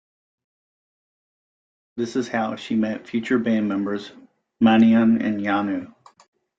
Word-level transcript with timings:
This 1.95 2.15
is 2.15 2.27
how 2.27 2.55
she 2.55 2.73
met 2.73 3.07
future 3.07 3.37
bandmembers 3.37 4.11
Manian 4.59 5.21
and 5.23 5.39
Yanou. 5.39 5.93